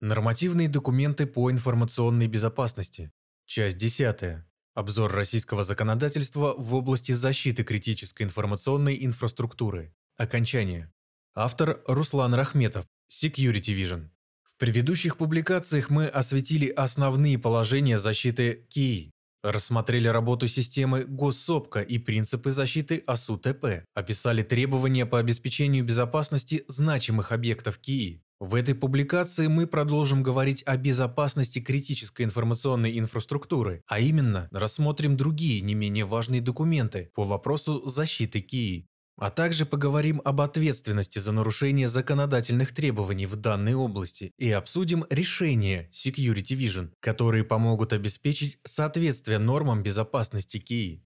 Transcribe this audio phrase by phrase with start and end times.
[0.00, 3.10] Нормативные документы по информационной безопасности.
[3.46, 4.44] Часть 10.
[4.74, 9.92] Обзор российского законодательства в области защиты критической информационной инфраструктуры.
[10.16, 10.92] Окончание.
[11.34, 14.10] Автор Руслан Рахметов, Security Vision.
[14.44, 19.10] В предыдущих публикациях мы осветили основные положения защиты КИИ,
[19.42, 27.78] рассмотрели работу системы Госсопка и принципы защиты АСУ-ТП, описали требования по обеспечению безопасности значимых объектов
[27.78, 35.16] КИИ, в этой публикации мы продолжим говорить о безопасности критической информационной инфраструктуры, а именно рассмотрим
[35.16, 38.86] другие не менее важные документы по вопросу защиты КИИ,
[39.16, 45.90] а также поговорим об ответственности за нарушение законодательных требований в данной области и обсудим решения
[45.92, 51.04] Security Vision, которые помогут обеспечить соответствие нормам безопасности КИИ.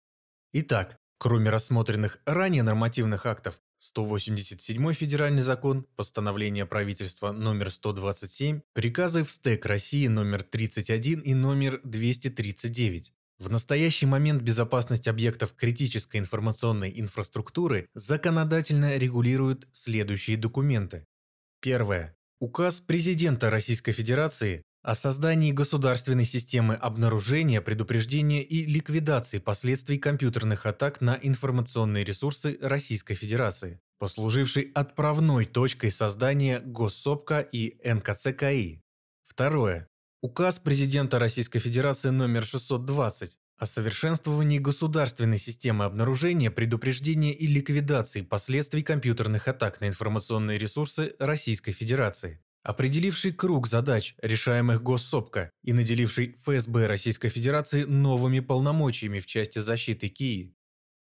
[0.52, 9.30] Итак, кроме рассмотренных ранее нормативных актов, 187 федеральный закон, постановление правительства номер 127, приказы в
[9.32, 13.12] СТЭК России номер 31 и номер 239.
[13.40, 21.04] В настоящий момент безопасность объектов критической информационной инфраструктуры законодательно регулируют следующие документы.
[21.60, 22.16] Первое.
[22.38, 31.00] Указ президента Российской Федерации о создании государственной системы обнаружения, предупреждения и ликвидации последствий компьютерных атак
[31.00, 38.80] на информационные ресурсы Российской Федерации, послужившей отправной точкой создания Госсопка и НКЦКИ.
[39.24, 39.86] Второе.
[40.20, 48.82] Указ президента Российской Федерации номер 620 о совершенствовании государственной системы обнаружения, предупреждения и ликвидации последствий
[48.82, 56.86] компьютерных атак на информационные ресурсы Российской Федерации определивший круг задач, решаемых Госсопка, и наделивший ФСБ
[56.86, 60.54] Российской Федерации новыми полномочиями в части защиты Кии.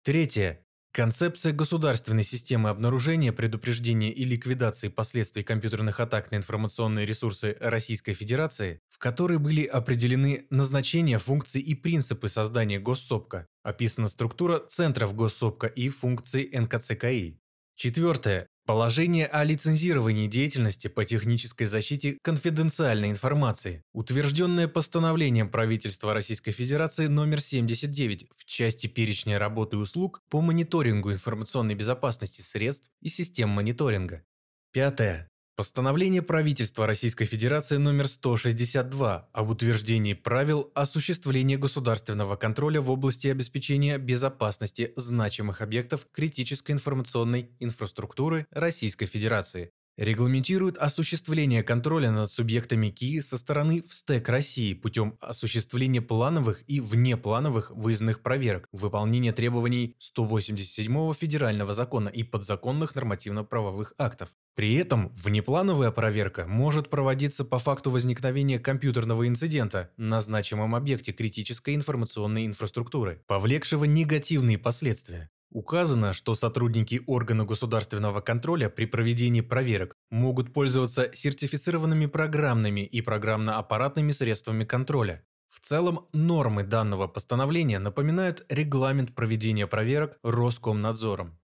[0.02, 0.64] Третье.
[0.92, 8.80] Концепция государственной системы обнаружения, предупреждения и ликвидации последствий компьютерных атак на информационные ресурсы Российской Федерации,
[8.88, 15.88] в которой были определены назначения, функции и принципы создания Госсопка, описана структура центров Госсопка и
[15.90, 17.38] функции НКЦКИ.
[17.76, 18.48] Четвертое.
[18.70, 27.40] Положение о лицензировании деятельности по технической защите конфиденциальной информации, утвержденное постановлением правительства Российской Федерации номер
[27.40, 34.22] 79 в части перечня работы и услуг по мониторингу информационной безопасности средств и систем мониторинга.
[34.70, 35.29] Пятое.
[35.60, 43.98] Постановление правительства Российской Федерации номер 162 об утверждении правил осуществления государственного контроля в области обеспечения
[43.98, 53.36] безопасности значимых объектов критической информационной инфраструктуры Российской Федерации регламентирует осуществление контроля над субъектами КИ со
[53.36, 62.08] стороны ВСТЭК России путем осуществления плановых и внеплановых выездных проверок, выполнения требований 187 федерального закона
[62.08, 64.30] и подзаконных нормативно-правовых актов.
[64.54, 71.74] При этом внеплановая проверка может проводиться по факту возникновения компьютерного инцидента на значимом объекте критической
[71.74, 75.30] информационной инфраструктуры, повлекшего негативные последствия.
[75.50, 84.12] Указано, что сотрудники органа государственного контроля при проведении проверок могут пользоваться сертифицированными программными и программно-аппаратными
[84.12, 85.24] средствами контроля.
[85.48, 91.40] В целом, нормы данного постановления напоминают регламент проведения проверок Роскомнадзором.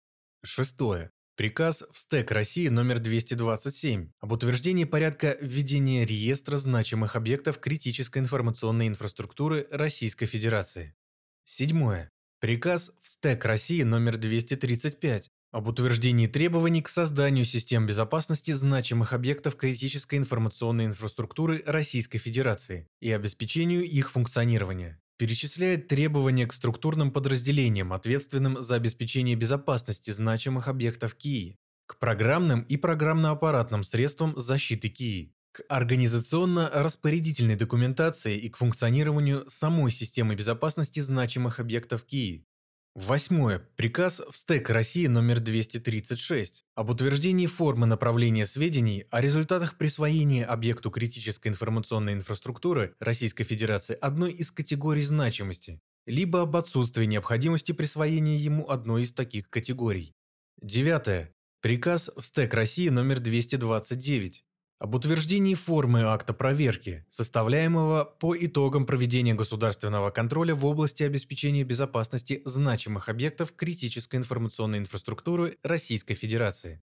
[0.43, 1.11] Шестое.
[1.35, 8.87] Приказ в СТЭК России номер 227 об утверждении порядка введения реестра значимых объектов критической информационной
[8.87, 10.95] инфраструктуры Российской Федерации.
[11.43, 12.11] Седьмое.
[12.41, 19.55] Приказ в СТЭК России номер 235 об утверждении требований к созданию систем безопасности значимых объектов
[19.55, 24.99] критической информационной инфраструктуры Российской Федерации и обеспечению их функционирования.
[25.19, 32.75] Перечисляет требования к структурным подразделениям, ответственным за обеспечение безопасности значимых объектов КИИ, к программным и
[32.75, 42.05] программно-аппаратным средствам защиты КИИ, к организационно-распорядительной документации и к функционированию самой системы безопасности значимых объектов
[42.05, 42.45] КИИ.
[42.93, 43.59] Восьмое.
[43.77, 50.91] Приказ в СТЭК России номер 236 об утверждении формы направления сведений о результатах присвоения объекту
[50.91, 58.69] критической информационной инфраструктуры Российской Федерации одной из категорий значимости, либо об отсутствии необходимости присвоения ему
[58.69, 60.13] одной из таких категорий.
[60.61, 61.33] Девятое.
[61.61, 64.43] Приказ в СТЭК России номер 229
[64.81, 72.41] об утверждении формы акта проверки, составляемого по итогам проведения государственного контроля в области обеспечения безопасности
[72.45, 76.81] значимых объектов критической информационной инфраструктуры Российской Федерации.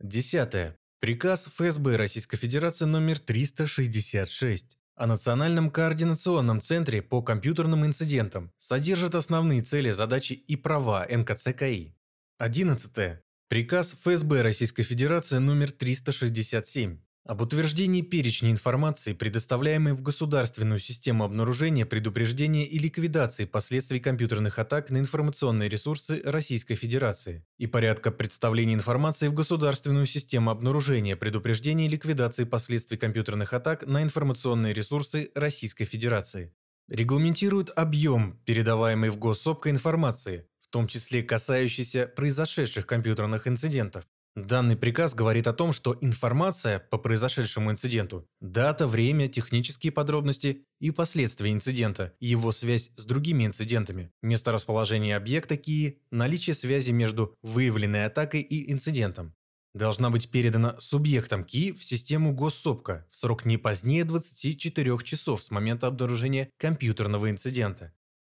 [0.00, 0.76] Десятое.
[0.98, 9.62] Приказ ФСБ Российской Федерации номер 366 о Национальном координационном центре по компьютерным инцидентам содержит основные
[9.62, 11.94] цели, задачи и права НКЦКИ.
[12.38, 13.20] 11.
[13.48, 21.84] Приказ ФСБ Российской Федерации номер 367 об утверждении перечня информации, предоставляемой в государственную систему обнаружения,
[21.84, 29.26] предупреждения и ликвидации последствий компьютерных атак на информационные ресурсы Российской Федерации и порядка представления информации
[29.26, 36.54] в государственную систему обнаружения, предупреждения и ликвидации последствий компьютерных атак на информационные ресурсы Российской Федерации.
[36.88, 44.06] Регламентирует объем передаваемой в госсобко информации, в том числе касающейся произошедших компьютерных инцидентов,
[44.36, 50.90] Данный приказ говорит о том, что информация по произошедшему инциденту, дата, время, технические подробности и
[50.90, 58.04] последствия инцидента, его связь с другими инцидентами, место расположения объекта КИИ, наличие связи между выявленной
[58.04, 59.34] атакой и инцидентом,
[59.72, 65.50] должна быть передана субъектом КИИ в систему госсопка в срок не позднее 24 часов с
[65.50, 67.94] момента обнаружения компьютерного инцидента.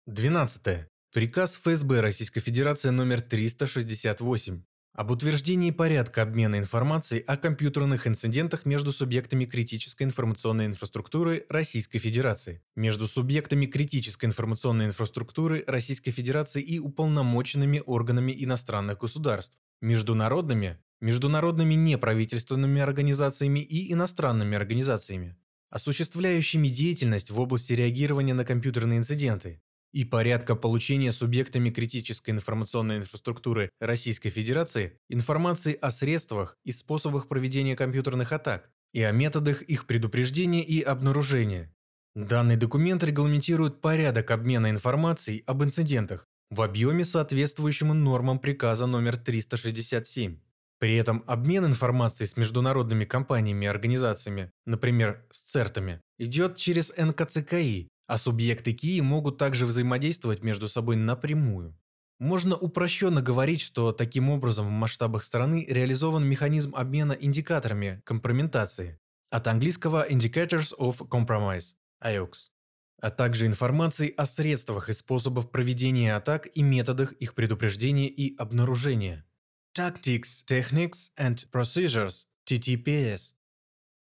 [0.07, 0.87] 12.
[1.13, 4.63] Приказ ФСБ Российской Федерации номер 368
[4.99, 12.61] об утверждении порядка обмена информацией о компьютерных инцидентах между субъектами критической информационной инфраструктуры Российской Федерации,
[12.75, 22.81] между субъектами критической информационной инфраструктуры Российской Федерации и уполномоченными органами иностранных государств, международными, международными неправительственными
[22.81, 25.37] организациями и иностранными организациями,
[25.69, 29.61] осуществляющими деятельность в области реагирования на компьютерные инциденты,
[29.93, 37.75] и порядка получения субъектами критической информационной инфраструктуры Российской Федерации информации о средствах и способах проведения
[37.75, 41.73] компьютерных атак и о методах их предупреждения и обнаружения.
[42.15, 50.39] Данный документ регламентирует порядок обмена информацией об инцидентах в объеме, соответствующему нормам приказа номер 367.
[50.79, 57.89] При этом обмен информацией с международными компаниями и организациями, например, с ЦЕРТами, идет через НКЦКИ
[58.09, 61.77] а субъекты КИИ могут также взаимодействовать между собой напрямую.
[62.17, 69.47] Можно упрощенно говорить, что таким образом в масштабах страны реализован механизм обмена индикаторами компрометации, от
[69.47, 72.47] английского Indicators of Compromise, IOCS,
[72.99, 79.23] а также информацией о средствах и способах проведения атак и методах их предупреждения и обнаружения.
[79.77, 83.35] Tactics, Techniques and Procedures, TTPS,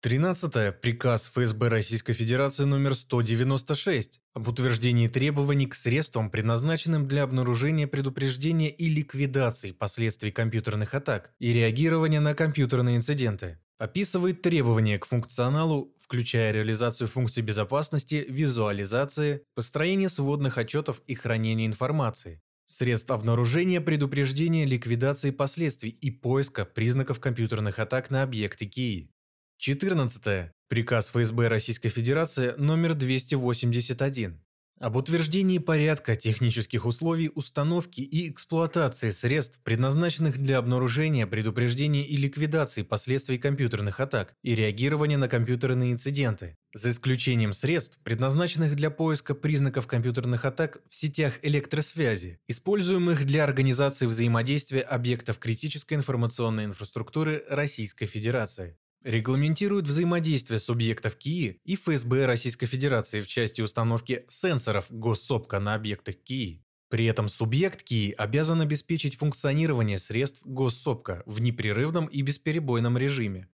[0.05, 0.79] 13.
[0.81, 8.69] Приказ ФСБ Российской Федерации номер 196 об утверждении требований к средствам, предназначенным для обнаружения, предупреждения
[8.69, 13.57] и ликвидации последствий компьютерных атак и реагирования на компьютерные инциденты.
[13.79, 22.43] Описывает требования к функционалу, включая реализацию функций безопасности, визуализации, построение сводных отчетов и хранения информации,
[22.67, 29.09] средств обнаружения, предупреждения, ликвидации последствий и поиска признаков компьютерных атак на объекты КИИ.
[29.57, 30.51] 14.
[30.67, 34.39] Приказ ФСБ Российской Федерации номер 281
[34.79, 42.83] об утверждении порядка технических условий установки и эксплуатации средств, предназначенных для обнаружения, предупреждения и ликвидации
[42.83, 49.87] последствий компьютерных атак и реагирования на компьютерные инциденты, за исключением средств, предназначенных для поиска признаков
[49.87, 58.77] компьютерных атак в сетях электросвязи, используемых для организации взаимодействия объектов критической информационной инфраструктуры Российской Федерации
[59.05, 66.15] регламентирует взаимодействие субъектов КИИ и ФСБ Российской Федерации в части установки сенсоров госсопка на объектах
[66.23, 66.63] КИИ.
[66.89, 73.47] При этом субъект КИИ обязан обеспечить функционирование средств госсопка в непрерывном и бесперебойном режиме.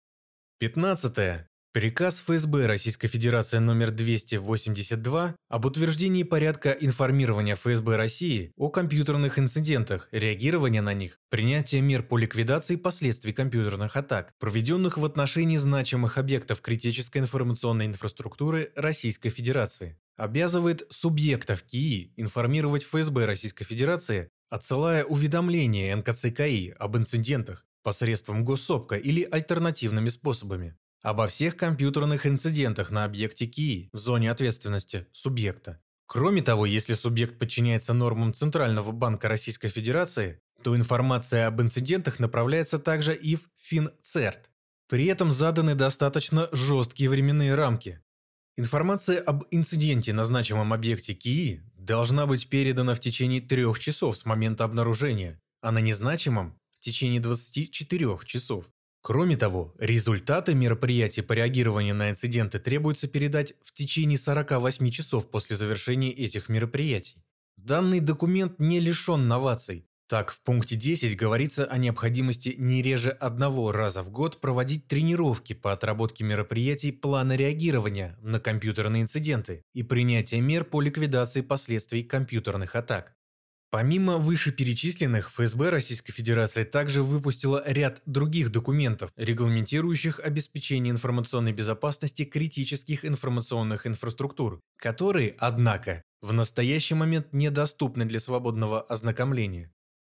[0.59, 1.50] 15.
[1.73, 10.09] Приказ ФСБ Российской Федерации номер 282 об утверждении порядка информирования ФСБ России о компьютерных инцидентах,
[10.11, 16.59] реагирования на них, принятия мер по ликвидации последствий компьютерных атак, проведенных в отношении значимых объектов
[16.59, 26.75] критической информационной инфраструктуры Российской Федерации, обязывает субъектов КИИ информировать ФСБ Российской Федерации, отсылая уведомления НКЦКИ
[26.77, 33.97] об инцидентах посредством госсопка или альтернативными способами обо всех компьютерных инцидентах на объекте КИИ в
[33.97, 35.81] зоне ответственности субъекта.
[36.05, 42.79] Кроме того, если субъект подчиняется нормам Центрального банка Российской Федерации, то информация об инцидентах направляется
[42.79, 44.49] также и в ФинЦЕРТ.
[44.89, 48.01] При этом заданы достаточно жесткие временные рамки.
[48.57, 54.25] Информация об инциденте на значимом объекте КИИ должна быть передана в течение трех часов с
[54.25, 58.65] момента обнаружения, а на незначимом– в течение 24 часов.
[59.01, 65.55] Кроме того, результаты мероприятий по реагированию на инциденты требуется передать в течение 48 часов после
[65.55, 67.23] завершения этих мероприятий.
[67.57, 69.87] Данный документ не лишен новаций.
[70.07, 75.53] Так, в пункте 10 говорится о необходимости не реже одного раза в год проводить тренировки
[75.53, 82.75] по отработке мероприятий плана реагирования на компьютерные инциденты и принятия мер по ликвидации последствий компьютерных
[82.75, 83.15] атак.
[83.71, 93.05] Помимо вышеперечисленных, ФСБ Российской Федерации также выпустила ряд других документов, регламентирующих обеспечение информационной безопасности критических
[93.05, 99.71] информационных инфраструктур, которые, однако, в настоящий момент недоступны для свободного ознакомления.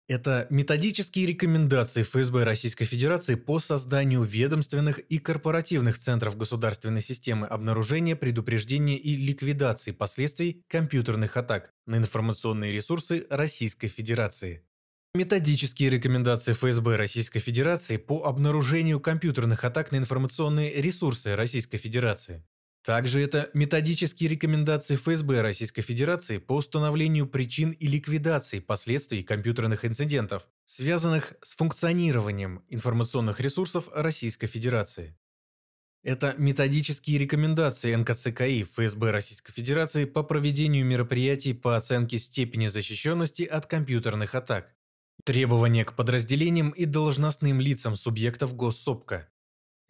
[0.06, 8.14] Это методические рекомендации ФСБ Российской Федерации по созданию ведомственных и корпоративных центров государственной системы обнаружения,
[8.14, 14.62] предупреждения и ликвидации последствий компьютерных атак на информационные ресурсы Российской Федерации.
[15.14, 22.44] Методические рекомендации ФСБ Российской Федерации по обнаружению компьютерных атак на информационные ресурсы Российской Федерации.
[22.84, 30.46] Также это методические рекомендации ФСБ Российской Федерации по установлению причин и ликвидации последствий компьютерных инцидентов,
[30.66, 35.16] связанных с функционированием информационных ресурсов Российской Федерации.
[36.02, 43.64] Это методические рекомендации НКЦКИ ФСБ Российской Федерации по проведению мероприятий по оценке степени защищенности от
[43.64, 44.74] компьютерных атак.
[45.24, 49.30] Требования к подразделениям и должностным лицам субъектов госсопка.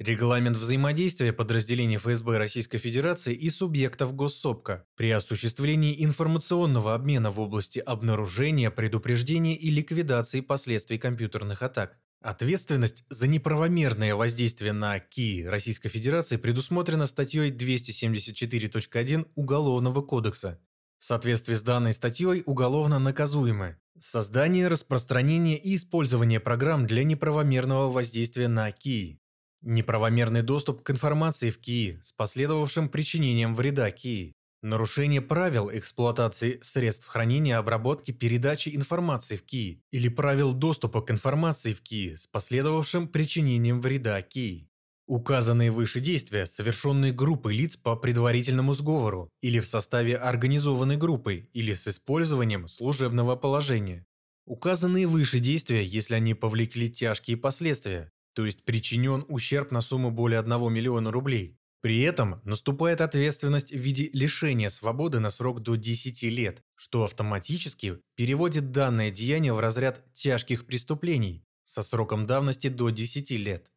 [0.00, 7.78] Регламент взаимодействия подразделений ФСБ Российской Федерации и субъектов Госсопка при осуществлении информационного обмена в области
[7.78, 11.96] обнаружения, предупреждения и ликвидации последствий компьютерных атак.
[12.20, 20.58] Ответственность за неправомерное воздействие на КИ Российской Федерации предусмотрена статьей 274.1 Уголовного кодекса.
[20.98, 28.48] В соответствии с данной статьей уголовно наказуемое создание, распространение и использование программ для неправомерного воздействия
[28.48, 29.20] на КИ,
[29.66, 34.35] Неправомерный доступ к информации в КИИ с последовавшим причинением вреда КИИ.
[34.62, 41.73] Нарушение правил эксплуатации средств хранения, обработки, передачи информации в КИИ или правил доступа к информации
[41.73, 44.68] в КИИ с последовавшим причинением вреда КИИ.
[45.06, 51.73] Указанные выше действия, совершенные группой лиц по предварительному сговору или в составе организованной группы или
[51.73, 54.04] с использованием служебного положения.
[54.47, 60.40] Указанные выше действия, если они повлекли тяжкие последствия, то есть причинен ущерб на сумму более
[60.40, 61.58] 1 миллиона рублей.
[61.80, 68.00] При этом наступает ответственность в виде лишения свободы на срок до 10 лет, что автоматически
[68.14, 73.70] переводит данное деяние в разряд тяжких преступлений со сроком давности до 10 лет.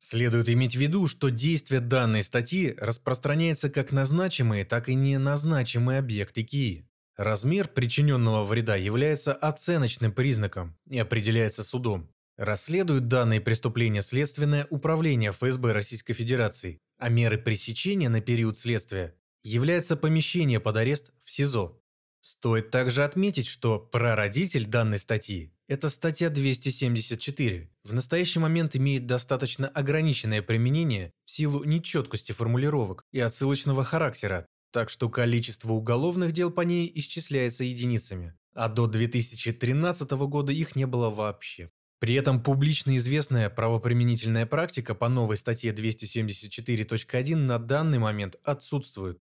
[0.00, 5.98] Следует иметь в виду, что действие данной статьи распространяется как на значимые, так и неназначимые
[5.98, 6.88] объекты КИИ.
[7.16, 12.08] Размер причиненного вреда является оценочным признаком и определяется судом.
[12.38, 19.96] Расследуют данные преступления Следственное управление ФСБ Российской Федерации, а меры пресечения на период следствия является
[19.96, 21.82] помещение под арест в СИЗО.
[22.20, 29.66] Стоит также отметить, что прародитель данной статьи– это статья 274, в настоящий момент имеет достаточно
[29.66, 36.60] ограниченное применение в силу нечеткости формулировок и отсылочного характера, так что количество уголовных дел по
[36.60, 41.70] ней исчисляется единицами, а до 2013 года их не было вообще.
[42.00, 49.18] При этом публично известная правоприменительная практика по новой статье 274.1 на данный момент отсутствует.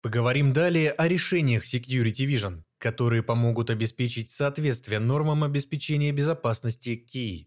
[0.00, 7.46] Поговорим далее о решениях Security Vision, которые помогут обеспечить соответствие нормам обеспечения безопасности Key.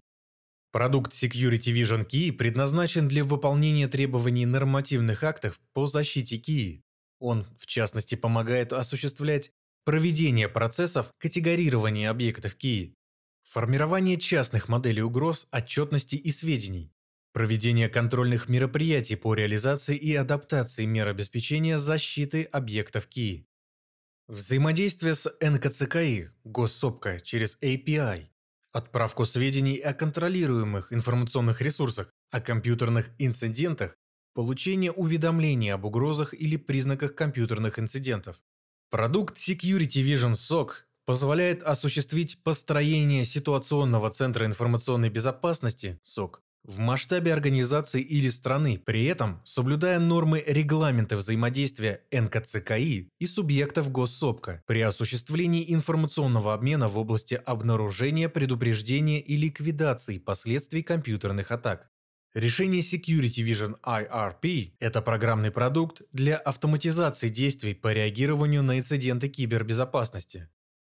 [0.72, 6.82] Продукт Security Vision Key предназначен для выполнения требований нормативных актов по защите Key.
[7.20, 9.52] Он, в частности, помогает осуществлять
[9.86, 12.94] проведение процессов категорирования объектов Key,
[13.44, 16.94] Формирование частных моделей угроз, отчетности и сведений.
[17.34, 23.48] Проведение контрольных мероприятий по реализации и адаптации мер обеспечения защиты объектов КИ.
[24.28, 28.28] Взаимодействие с НКЦКИ, госсопка через API.
[28.72, 33.98] Отправку сведений о контролируемых информационных ресурсах, о компьютерных инцидентах,
[34.34, 38.42] получение уведомлений об угрозах или признаках компьютерных инцидентов.
[38.90, 48.02] Продукт Security Vision SOC позволяет осуществить построение ситуационного центра информационной безопасности СОК в масштабе организации
[48.02, 56.54] или страны, при этом соблюдая нормы регламента взаимодействия НКЦКИ и субъектов госсопка при осуществлении информационного
[56.54, 61.90] обмена в области обнаружения, предупреждения и ликвидации последствий компьютерных атак.
[62.34, 70.48] Решение Security Vision IRP– это программный продукт для автоматизации действий по реагированию на инциденты кибербезопасности.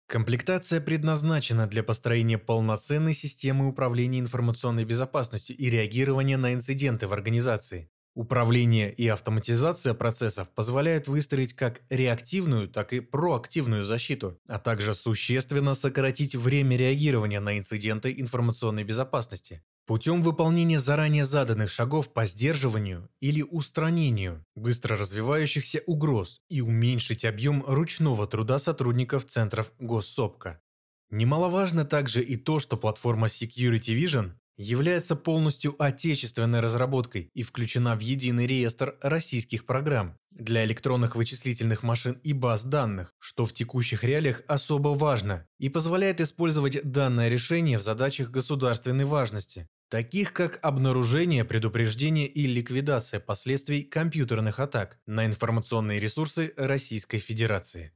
[0.07, 7.91] Комплектация предназначена для построения полноценной системы управления информационной безопасностью и реагирования на инциденты в организации.
[8.15, 15.75] Управление и автоматизация процессов позволяют выстроить как реактивную, так и проактивную защиту, а также существенно
[15.75, 19.65] сократить время реагирования на инциденты информационной безопасности.
[19.87, 27.65] Путем выполнения заранее заданных шагов по сдерживанию или устранению быстро развивающихся угроз и уменьшить объем
[27.67, 30.61] ручного труда сотрудников центров госсопка.
[31.11, 38.01] Немаловажно также и то, что платформа Security Vision является полностью отечественной разработкой и включена в
[38.01, 44.43] единый реестр российских программ для электронных вычислительных машин и баз данных, что в текущих реалиях
[44.49, 52.27] особо важно и позволяет использовать данное решение в задачах государственной важности, таких как обнаружение, предупреждение
[52.27, 57.93] и ликвидация последствий компьютерных атак на информационные ресурсы Российской Федерации.